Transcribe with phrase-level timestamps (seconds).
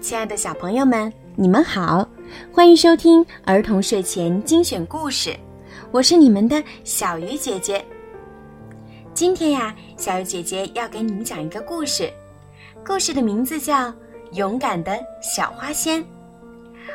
[0.00, 2.08] 亲爱的小朋友们，你们好，
[2.52, 5.36] 欢迎收听儿童睡前精选故事，
[5.90, 7.84] 我是你们的小鱼姐姐。
[9.12, 12.12] 今天呀，小鱼姐姐要给你们讲一个故事，
[12.86, 13.88] 故事的名字叫
[14.32, 16.00] 《勇敢的小花仙》。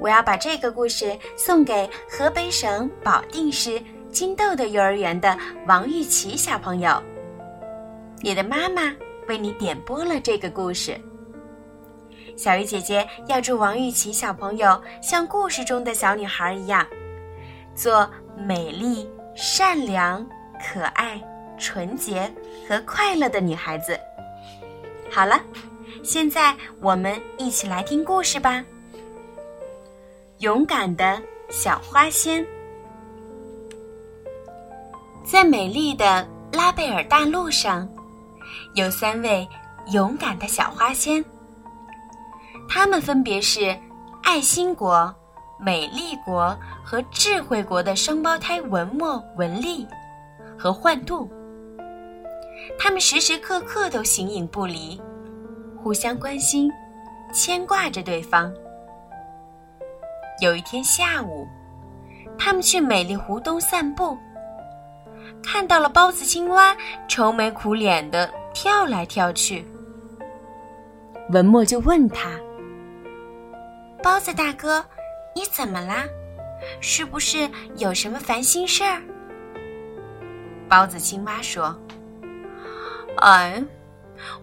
[0.00, 5.36] 我要把这个故事送给河北省保定市金豆豆幼儿园的
[5.66, 7.02] 王玉琪小朋友。
[8.20, 8.94] 你的妈妈
[9.26, 10.96] 为你点播了这个故事。
[12.36, 16.86] 小鱼姐姐要祝王玉琪小朋友像故事中的小女孩一样，
[17.74, 20.26] 做美丽、善良、
[20.60, 21.20] 可爱、
[21.56, 22.32] 纯洁
[22.68, 23.98] 和快乐的女孩子。
[25.10, 25.40] 好了，
[26.02, 28.64] 现在我们一起来听故事吧。
[30.38, 32.44] 勇敢的小花仙，
[35.24, 37.88] 在美丽的拉贝尔大陆上，
[38.74, 39.48] 有三位
[39.92, 41.24] 勇敢的小花仙。
[42.68, 43.76] 他们分别是
[44.22, 45.14] 爱心国、
[45.58, 49.86] 美丽国和智慧国的双胞胎文墨、文丽
[50.58, 51.30] 和幻度。
[52.78, 55.00] 他们时时刻刻都形影不离，
[55.82, 56.70] 互相关心，
[57.32, 58.52] 牵挂着对方。
[60.40, 61.46] 有一天下午，
[62.38, 64.16] 他们去美丽湖东散步，
[65.42, 66.76] 看到了包子青蛙
[67.06, 69.64] 愁眉苦脸的跳来跳去。
[71.30, 72.30] 文墨就问他。
[74.04, 74.84] 包子大哥，
[75.34, 76.04] 你怎么啦？
[76.78, 77.48] 是不是
[77.78, 79.00] 有什么烦心事儿？
[80.68, 81.74] 包子青蛙说
[83.24, 83.64] ：“哎，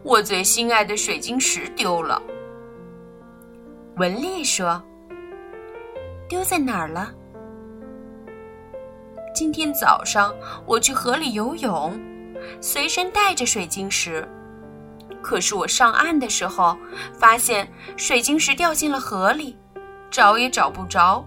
[0.02, 2.20] 我最心爱的水晶石丢了。”
[3.98, 4.82] 文丽说
[6.28, 7.14] ：“丢在哪儿了？”
[9.32, 10.34] 今天早上
[10.66, 11.94] 我去河里游泳，
[12.60, 14.28] 随身带着水晶石。
[15.22, 16.78] 可是我上岸的时候，
[17.14, 19.58] 发现水晶石掉进了河里，
[20.10, 21.24] 找也找不着。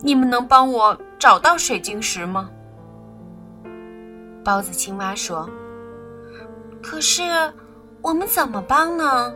[0.00, 2.48] 你们能帮我找到水晶石吗？
[4.44, 5.50] 包子青蛙说
[6.80, 7.22] ：“可是
[8.00, 9.34] 我们怎么帮呢？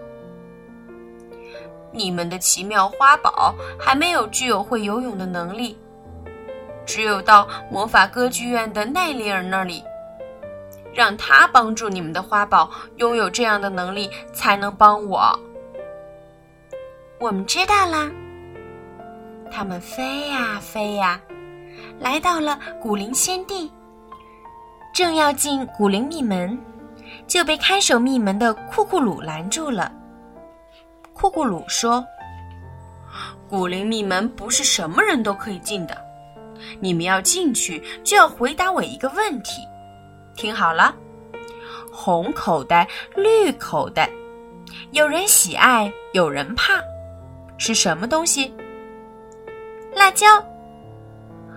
[1.91, 5.77] 你们的奇妙花宝还没有具有会游泳的能力，
[6.87, 9.83] 只有到魔法歌剧院的奈丽尔那里。”
[10.95, 15.39] 让他帮助你们的花宝拥有这样的能力，才能帮我。
[17.19, 18.11] 我们知道啦。
[19.51, 21.21] 他们飞呀飞呀，
[21.99, 23.71] 来到了古灵仙地。
[24.95, 26.59] 正要进古灵秘门，
[27.27, 29.91] 就被看守秘门的库库鲁拦住了。
[31.15, 32.05] 库库鲁说
[33.49, 35.97] ：“古灵秘门不是什么人都可以进的，
[36.81, 39.63] 你们要进去就要回答我一个问题。”
[40.43, 40.93] 听好了，
[41.93, 44.11] 红口袋、绿口袋，
[44.91, 46.83] 有人喜爱，有人怕，
[47.59, 48.53] 是什么东西？
[49.95, 50.27] 辣椒。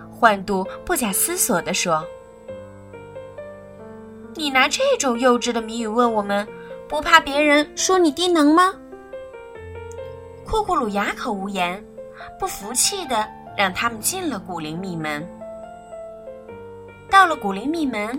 [0.08, 2.06] 幻度不假思索地说
[4.36, 6.46] ：“你拿这种幼稚的谜语问我们，
[6.88, 8.72] 不怕别人说你低能吗？”
[10.46, 11.84] 库库鲁哑口无言，
[12.38, 13.26] 不服气的
[13.58, 15.28] 让他们进了古灵秘门。
[17.10, 18.16] 到了古灵秘门。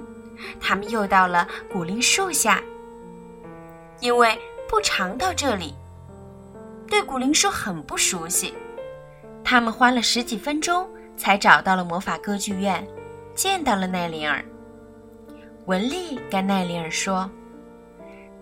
[0.60, 2.62] 他们又到了古灵树下，
[4.00, 4.38] 因为
[4.70, 5.74] 不常到这里，
[6.88, 8.54] 对古灵树很不熟悉。
[9.44, 12.86] 他们花了十几分钟才找到了魔法歌剧院，
[13.34, 14.44] 见到了奈琳尔。
[15.66, 17.30] 文丽跟奈琳尔说：“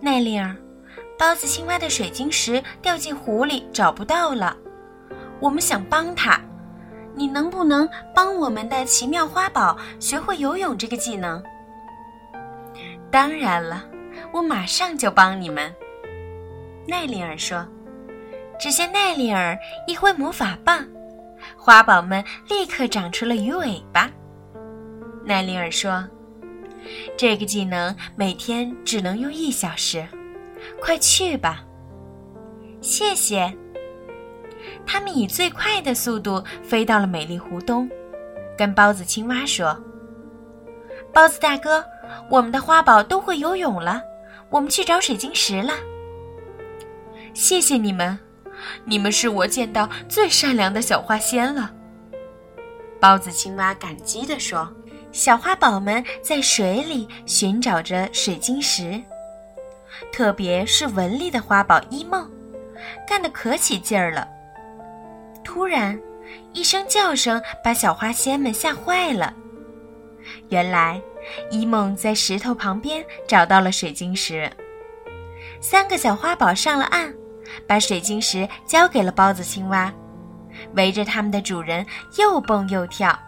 [0.00, 0.54] 奈琳尔，
[1.18, 4.56] 包子青蛙的水晶石掉进湖里，找不到了。
[5.40, 6.40] 我们想帮他，
[7.14, 11.42] 你能不能帮我们的奇妙花宝学会游泳这个技能？”
[13.16, 13.82] 当然了，
[14.30, 15.74] 我马上就帮你们。”
[16.86, 17.66] 奈丽尔说。
[18.58, 20.86] 只见奈丽尔一挥魔法棒，
[21.56, 24.10] 花宝们立刻长出了鱼尾巴。
[25.24, 26.06] 奈丽尔说
[27.16, 30.06] ：“这个技能每天只能用一小时，
[30.80, 31.64] 快去吧。”
[32.82, 33.50] 谢谢。
[34.86, 37.88] 他们以最快的速度飞到了美丽湖东，
[38.58, 39.78] 跟包子青蛙说
[41.14, 41.82] ：“包子大哥。”
[42.28, 44.02] 我们的花宝都会游泳了，
[44.50, 45.74] 我们去找水晶石了。
[47.34, 48.18] 谢谢你们，
[48.84, 51.70] 你们是我见到最善良的小花仙了。
[52.98, 54.66] 包子青蛙感激地说
[55.12, 59.00] ：“小花宝们在水里寻找着水晶石，
[60.10, 62.30] 特别是文丽的花宝一梦，
[63.06, 64.26] 干得可起劲儿了。”
[65.44, 65.98] 突然，
[66.52, 69.34] 一声叫声把小花仙们吓坏了。
[70.48, 71.00] 原来。
[71.50, 74.50] 一梦在石头旁边找到了水晶石。
[75.60, 77.12] 三个小花宝上了岸，
[77.66, 79.92] 把水晶石交给了包子青蛙，
[80.74, 81.84] 围着他们的主人
[82.18, 83.18] 又蹦又跳。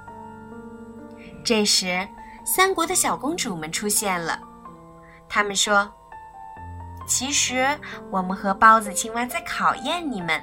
[1.45, 2.07] 这时，
[2.45, 4.39] 三国的小公主们出现了，
[5.29, 5.91] 他们说
[7.09, 7.67] ：“其实
[8.11, 10.43] 我们和包子青蛙在考验你们，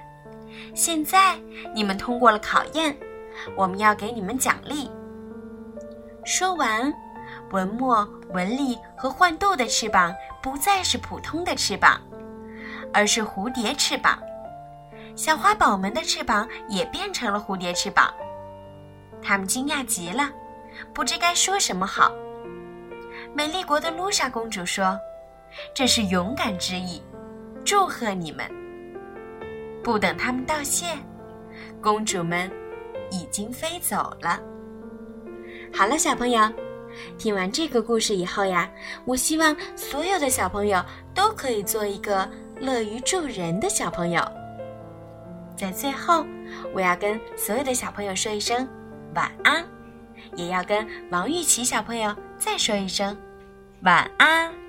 [0.74, 1.36] 现在
[1.74, 2.96] 你们通过了考验，
[3.56, 4.90] 我们要给你们奖励。”
[6.26, 6.92] 说完，
[7.52, 12.02] 文墨、文丽和幻豆的翅膀不再是普通的翅膀。
[12.94, 14.18] 而是蝴蝶翅膀，
[15.18, 18.14] 小花宝们的翅膀也变成了蝴蝶翅膀。
[19.22, 20.32] 他们惊讶极了，
[20.94, 22.10] 不知该说什么好。
[23.34, 24.98] 美丽国的露莎公主说
[25.76, 27.04] ：“这是勇敢之意，
[27.66, 28.50] 祝贺你们。”
[29.84, 30.86] 不等他们道谢，
[31.82, 32.50] 公主们
[33.12, 34.40] 已经飞走了。
[35.74, 36.42] 好了，小朋友，
[37.18, 38.70] 听完这个故事以后呀，
[39.06, 40.84] 我希望所有的小朋友
[41.14, 42.30] 都可以做一个。
[42.62, 44.26] 乐于助人的小朋友，
[45.58, 46.26] 在最后，
[46.74, 48.66] 我要跟所有的小朋友说一声
[49.14, 49.62] 晚安，
[50.38, 53.16] 也要跟王玉琪小朋友再说一声
[53.82, 54.65] 晚安。